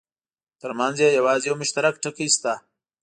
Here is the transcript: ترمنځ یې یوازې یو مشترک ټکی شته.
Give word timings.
ترمنځ 0.61 0.97
یې 1.03 1.09
یوازې 1.17 1.45
یو 1.49 1.55
مشترک 1.61 1.95
ټکی 2.03 2.27
شته. 2.35 2.53